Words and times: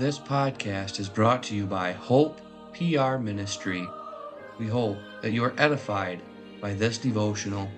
This 0.00 0.18
podcast 0.18 0.98
is 0.98 1.10
brought 1.10 1.42
to 1.42 1.54
you 1.54 1.66
by 1.66 1.92
Hope 1.92 2.40
PR 2.72 3.18
Ministry. 3.18 3.86
We 4.58 4.66
hope 4.66 4.96
that 5.20 5.32
you 5.32 5.44
are 5.44 5.52
edified 5.58 6.22
by 6.58 6.72
this 6.72 6.96
devotional. 6.96 7.68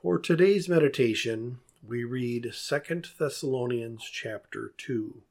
For 0.00 0.16
today's 0.16 0.68
meditation, 0.68 1.58
we 1.84 2.04
read 2.04 2.54
2 2.54 3.02
Thessalonians 3.18 4.04
chapter 4.04 4.74
2. 4.78 5.22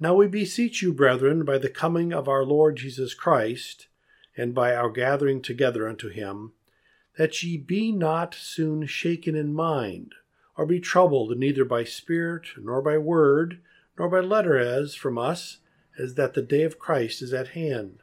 Now 0.00 0.14
we 0.14 0.28
beseech 0.28 0.80
you, 0.80 0.94
brethren, 0.94 1.44
by 1.44 1.58
the 1.58 1.68
coming 1.68 2.10
of 2.10 2.26
our 2.26 2.42
Lord 2.42 2.76
Jesus 2.76 3.12
Christ, 3.12 3.88
and 4.34 4.54
by 4.54 4.74
our 4.74 4.88
gathering 4.88 5.42
together 5.42 5.86
unto 5.86 6.08
him, 6.08 6.52
that 7.18 7.42
ye 7.42 7.58
be 7.58 7.92
not 7.92 8.34
soon 8.34 8.86
shaken 8.86 9.34
in 9.34 9.52
mind, 9.52 10.14
or 10.58 10.66
be 10.66 10.80
troubled 10.80 11.38
neither 11.38 11.64
by 11.64 11.84
spirit, 11.84 12.48
nor 12.58 12.82
by 12.82 12.98
word, 12.98 13.60
nor 13.96 14.08
by 14.08 14.18
letter 14.18 14.58
as 14.58 14.92
from 14.92 15.16
us, 15.16 15.58
as 15.96 16.14
that 16.14 16.34
the 16.34 16.42
day 16.42 16.64
of 16.64 16.80
Christ 16.80 17.22
is 17.22 17.32
at 17.32 17.48
hand. 17.48 18.00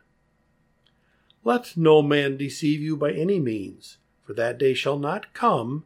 Let 1.44 1.76
no 1.76 2.02
man 2.02 2.38
deceive 2.38 2.80
you 2.80 2.96
by 2.96 3.12
any 3.12 3.42
means, 3.42 3.98
for 4.24 4.34
that 4.34 4.58
day 4.58 4.74
shall 4.74 4.98
not 4.98 5.34
come, 5.34 5.84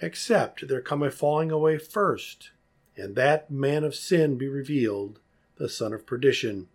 except 0.00 0.68
there 0.68 0.80
come 0.80 1.02
a 1.02 1.10
falling 1.10 1.50
away 1.50 1.76
first, 1.76 2.52
and 2.96 3.16
that 3.16 3.50
man 3.50 3.82
of 3.82 3.94
sin 3.94 4.38
be 4.38 4.48
revealed, 4.48 5.18
the 5.56 5.68
son 5.68 5.92
of 5.92 6.06
perdition, 6.06 6.68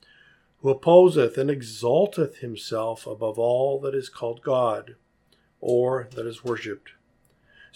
who 0.60 0.70
opposeth 0.70 1.38
and 1.38 1.50
exalteth 1.50 2.40
himself 2.40 3.08
above 3.08 3.40
all 3.40 3.80
that 3.80 3.96
is 3.96 4.10
called 4.10 4.42
God, 4.42 4.96
or 5.62 6.10
that 6.12 6.26
is 6.26 6.44
worshipped, 6.44 6.92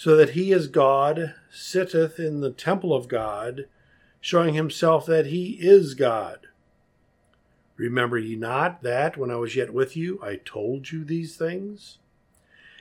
so 0.02 0.16
that 0.16 0.32
he 0.32 0.52
as 0.52 0.66
God 0.66 1.36
sitteth 1.52 2.18
in 2.20 2.42
the 2.42 2.50
temple 2.50 2.92
of 2.92 3.08
God, 3.08 3.68
showing 4.20 4.56
himself 4.56 5.06
that 5.06 5.28
he 5.28 5.60
is 5.62 5.94
God. 5.94 6.48
Remember 7.78 8.18
ye 8.18 8.36
not 8.36 8.82
that 8.82 9.16
when 9.16 9.30
I 9.30 9.36
was 9.36 9.56
yet 9.56 9.72
with 9.72 9.96
you 9.96 10.20
I 10.24 10.38
told 10.44 10.92
you 10.92 11.04
these 11.04 11.38
things? 11.38 12.00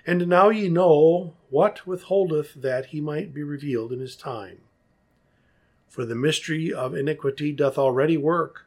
And 0.07 0.29
now 0.29 0.49
ye 0.49 0.71
know 0.71 1.35
what 1.51 1.87
withholdeth 1.87 2.55
that 2.55 2.87
he 2.87 3.03
might 3.03 3.35
be 3.35 3.43
revealed 3.43 3.93
in 3.93 4.01
his 4.01 4.17
time. 4.17 4.61
For 5.91 6.07
the 6.07 6.15
mystery 6.15 6.73
of 6.73 6.95
iniquity 6.95 7.53
doth 7.53 7.77
already 7.77 8.17
work. 8.17 8.65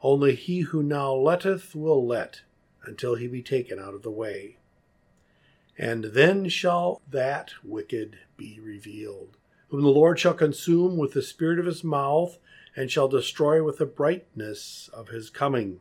Only 0.00 0.34
he 0.34 0.60
who 0.60 0.82
now 0.82 1.12
letteth 1.12 1.74
will 1.74 2.06
let, 2.06 2.40
until 2.84 3.16
he 3.16 3.28
be 3.28 3.42
taken 3.42 3.78
out 3.78 3.92
of 3.92 4.00
the 4.00 4.10
way. 4.10 4.56
And 5.82 6.04
then 6.04 6.48
shall 6.48 7.02
that 7.10 7.54
wicked 7.64 8.16
be 8.36 8.60
revealed, 8.60 9.36
whom 9.66 9.82
the 9.82 9.88
Lord 9.88 10.16
shall 10.16 10.32
consume 10.32 10.96
with 10.96 11.12
the 11.12 11.22
spirit 11.22 11.58
of 11.58 11.66
his 11.66 11.82
mouth, 11.82 12.38
and 12.76 12.88
shall 12.88 13.08
destroy 13.08 13.64
with 13.64 13.78
the 13.78 13.86
brightness 13.86 14.88
of 14.92 15.08
his 15.08 15.28
coming. 15.28 15.80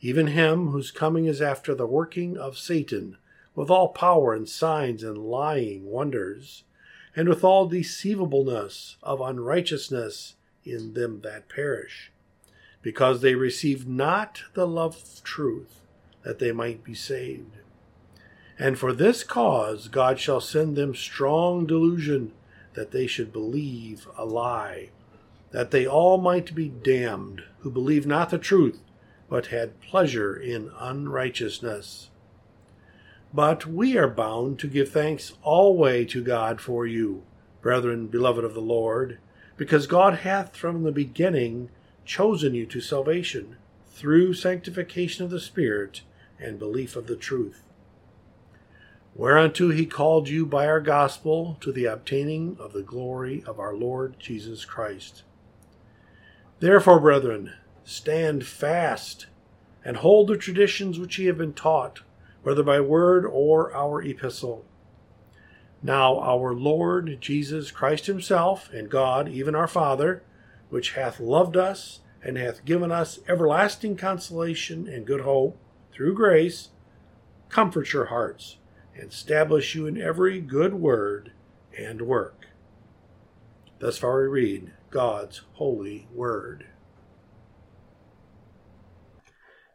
Even 0.00 0.28
him 0.28 0.68
whose 0.68 0.90
coming 0.90 1.26
is 1.26 1.42
after 1.42 1.74
the 1.74 1.86
working 1.86 2.38
of 2.38 2.56
Satan, 2.56 3.18
with 3.54 3.68
all 3.68 3.88
power 3.90 4.32
and 4.32 4.48
signs 4.48 5.02
and 5.02 5.18
lying 5.18 5.84
wonders 5.84 6.64
and 7.14 7.28
with 7.28 7.44
all 7.44 7.68
deceivableness 7.68 8.96
of 9.02 9.20
unrighteousness 9.20 10.36
in 10.64 10.94
them 10.94 11.20
that 11.20 11.50
perish, 11.50 12.10
because 12.80 13.20
they 13.20 13.34
received 13.34 13.86
not 13.86 14.44
the 14.54 14.66
love 14.66 14.96
of 14.96 15.22
truth, 15.22 15.82
that 16.22 16.38
they 16.38 16.50
might 16.50 16.82
be 16.82 16.94
saved. 16.94 17.58
And 18.62 18.78
for 18.78 18.92
this 18.92 19.24
cause 19.24 19.88
God 19.88 20.20
shall 20.20 20.40
send 20.40 20.76
them 20.76 20.94
strong 20.94 21.66
delusion, 21.66 22.32
that 22.74 22.92
they 22.92 23.06
should 23.06 23.32
believe 23.32 24.06
a 24.16 24.24
lie, 24.24 24.90
that 25.50 25.70
they 25.72 25.86
all 25.86 26.18
might 26.18 26.54
be 26.54 26.68
damned, 26.68 27.42
who 27.60 27.70
believe 27.70 28.06
not 28.06 28.30
the 28.30 28.38
truth, 28.38 28.80
but 29.28 29.46
had 29.46 29.80
pleasure 29.80 30.36
in 30.36 30.70
unrighteousness 30.78 32.10
but 33.34 33.66
we 33.66 33.96
are 33.96 34.08
bound 34.08 34.58
to 34.58 34.66
give 34.66 34.90
thanks 34.90 35.32
alway 35.42 36.04
to 36.04 36.22
God 36.22 36.60
for 36.60 36.86
you, 36.86 37.22
brethren, 37.62 38.06
beloved 38.06 38.44
of 38.44 38.52
the 38.52 38.60
Lord, 38.60 39.18
because 39.56 39.86
God 39.86 40.18
hath 40.18 40.54
from 40.54 40.82
the 40.82 40.92
beginning 40.92 41.70
chosen 42.04 42.54
you 42.54 42.66
to 42.66 42.80
salvation, 42.80 43.56
through 43.90 44.34
sanctification 44.34 45.24
of 45.24 45.30
the 45.30 45.40
Spirit 45.40 46.02
and 46.38 46.58
belief 46.58 46.94
of 46.94 47.06
the 47.06 47.16
truth. 47.16 47.62
Whereunto 49.14 49.70
he 49.70 49.84
called 49.84 50.30
you 50.30 50.46
by 50.46 50.66
our 50.66 50.80
gospel 50.80 51.58
to 51.60 51.70
the 51.70 51.84
obtaining 51.84 52.56
of 52.58 52.72
the 52.72 52.82
glory 52.82 53.44
of 53.46 53.60
our 53.60 53.74
Lord 53.74 54.18
Jesus 54.18 54.64
Christ. 54.64 55.22
Therefore, 56.60 56.98
brethren, 56.98 57.52
stand 57.84 58.46
fast 58.46 59.26
and 59.84 59.98
hold 59.98 60.28
the 60.28 60.38
traditions 60.38 60.98
which 60.98 61.18
ye 61.18 61.26
have 61.26 61.36
been 61.36 61.52
taught 61.52 62.00
whether 62.42 62.62
by 62.62 62.80
word 62.80 63.26
or 63.26 63.74
our 63.74 64.02
epistle. 64.02 64.64
Now 65.82 66.18
our 66.18 66.54
Lord 66.54 67.18
Jesus 67.20 67.70
Christ 67.70 68.06
Himself, 68.06 68.70
and 68.72 68.88
God, 68.88 69.28
even 69.28 69.54
our 69.54 69.68
Father, 69.68 70.22
which 70.70 70.92
hath 70.92 71.20
loved 71.20 71.56
us 71.56 72.00
and 72.22 72.38
hath 72.38 72.64
given 72.64 72.90
us 72.90 73.18
everlasting 73.28 73.96
consolation 73.96 74.88
and 74.88 75.06
good 75.06 75.20
hope 75.20 75.58
through 75.92 76.14
grace, 76.14 76.70
comfort 77.50 77.92
your 77.92 78.06
hearts 78.06 78.56
and 78.94 79.10
establish 79.10 79.74
you 79.74 79.86
in 79.86 80.00
every 80.00 80.40
good 80.40 80.74
word 80.74 81.32
and 81.76 82.02
work. 82.02 82.46
Thus 83.78 83.98
far 83.98 84.22
we 84.22 84.28
read 84.28 84.72
God's 84.90 85.42
holy 85.54 86.08
word. 86.12 86.66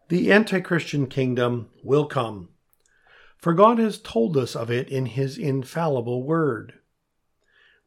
The 0.10 0.32
anti 0.32 0.62
Christian 0.62 1.08
kingdom 1.08 1.70
will 1.84 2.06
come 2.06 2.50
for 3.38 3.54
God 3.54 3.78
has 3.78 4.00
told 4.00 4.36
us 4.36 4.56
of 4.56 4.72
it 4.72 4.90
in 4.90 5.06
His 5.06 5.38
infallible 5.38 6.24
Word. 6.24 6.74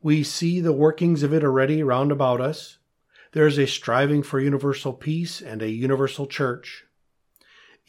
We 0.00 0.22
see 0.22 0.60
the 0.60 0.72
workings 0.72 1.22
of 1.22 1.34
it 1.34 1.44
already 1.44 1.82
round 1.82 2.12
about 2.12 2.40
us. 2.40 2.78
There 3.32 3.46
is 3.46 3.58
a 3.58 3.66
striving 3.66 4.22
for 4.22 4.40
universal 4.40 4.92
peace 4.92 5.40
and 5.40 5.60
a 5.60 5.70
universal 5.70 6.26
church. 6.26 6.84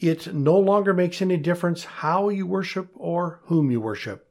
It 0.02 0.34
no 0.34 0.58
longer 0.58 0.92
makes 0.92 1.22
any 1.22 1.36
difference 1.36 1.84
how 1.84 2.28
you 2.28 2.46
worship 2.46 2.90
or 2.94 3.40
whom 3.44 3.70
you 3.70 3.80
worship. 3.80 4.28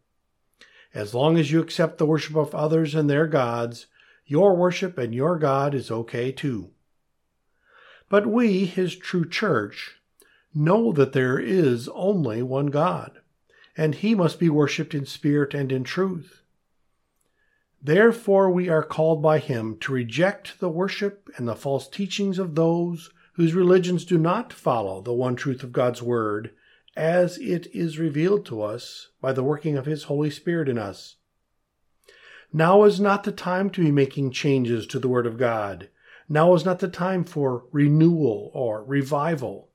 As 0.93 1.13
long 1.13 1.37
as 1.37 1.51
you 1.51 1.61
accept 1.61 1.97
the 1.97 2.05
worship 2.05 2.35
of 2.35 2.53
others 2.53 2.93
and 2.93 3.09
their 3.09 3.27
gods, 3.27 3.87
your 4.25 4.55
worship 4.55 4.97
and 4.97 5.15
your 5.15 5.39
God 5.39 5.73
is 5.73 5.89
okay 5.89 6.31
too. 6.31 6.71
But 8.09 8.27
we, 8.27 8.65
His 8.65 8.95
true 8.95 9.27
church, 9.27 10.01
know 10.53 10.91
that 10.91 11.13
there 11.13 11.39
is 11.39 11.87
only 11.89 12.43
one 12.43 12.67
God 12.67 13.21
and 13.77 13.95
he 13.95 14.15
must 14.15 14.39
be 14.39 14.49
worshipped 14.49 14.93
in 14.93 15.05
spirit 15.05 15.53
and 15.53 15.71
in 15.71 15.83
truth. 15.83 16.41
Therefore, 17.81 18.49
we 18.51 18.69
are 18.69 18.83
called 18.83 19.21
by 19.21 19.39
him 19.39 19.77
to 19.79 19.93
reject 19.93 20.59
the 20.59 20.69
worship 20.69 21.29
and 21.37 21.47
the 21.47 21.55
false 21.55 21.87
teachings 21.87 22.37
of 22.37 22.55
those 22.55 23.09
whose 23.41 23.55
religions 23.55 24.05
do 24.05 24.19
not 24.19 24.53
follow 24.53 25.01
the 25.01 25.11
one 25.11 25.35
truth 25.35 25.63
of 25.63 25.71
God's 25.71 25.99
Word 25.99 26.51
as 26.95 27.39
it 27.39 27.65
is 27.73 27.97
revealed 27.97 28.45
to 28.45 28.61
us 28.61 29.07
by 29.19 29.33
the 29.33 29.41
working 29.43 29.75
of 29.75 29.87
His 29.87 30.03
Holy 30.03 30.29
Spirit 30.29 30.69
in 30.69 30.77
us. 30.77 31.15
Now 32.53 32.83
is 32.83 32.99
not 32.99 33.23
the 33.23 33.31
time 33.31 33.71
to 33.71 33.83
be 33.83 33.89
making 33.89 34.29
changes 34.29 34.85
to 34.85 34.99
the 34.99 35.07
Word 35.07 35.25
of 35.25 35.39
God. 35.39 35.89
Now 36.29 36.53
is 36.53 36.63
not 36.63 36.77
the 36.77 36.87
time 36.87 37.23
for 37.23 37.63
renewal 37.71 38.51
or 38.53 38.83
revival, 38.83 39.69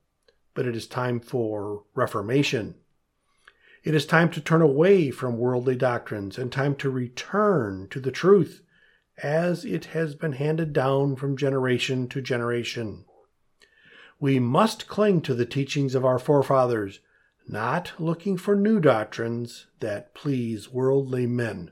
but 0.53 0.65
it 0.65 0.73
is 0.73 0.87
time 0.87 1.19
for 1.19 1.83
reformation. 1.93 2.75
It 3.83 3.93
is 3.93 4.05
time 4.05 4.29
to 4.29 4.39
turn 4.39 4.61
away 4.61 5.11
from 5.11 5.37
worldly 5.37 5.75
doctrines 5.75 6.37
and 6.37 6.53
time 6.53 6.73
to 6.75 6.89
return 6.89 7.89
to 7.89 7.99
the 7.99 8.11
truth 8.11 8.61
as 9.21 9.65
it 9.65 9.87
has 9.87 10.15
been 10.15 10.31
handed 10.31 10.71
down 10.71 11.17
from 11.17 11.35
generation 11.35 12.07
to 12.07 12.21
generation. 12.21 13.03
We 14.19 14.39
must 14.39 14.87
cling 14.87 15.21
to 15.21 15.35
the 15.35 15.45
teachings 15.45 15.93
of 15.93 16.03
our 16.03 16.17
forefathers, 16.17 16.99
not 17.47 17.93
looking 17.99 18.37
for 18.37 18.55
new 18.55 18.79
doctrines 18.79 19.67
that 19.79 20.13
please 20.13 20.71
worldly 20.71 21.27
men. 21.27 21.71